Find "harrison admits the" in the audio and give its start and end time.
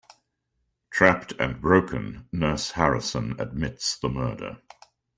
2.71-4.09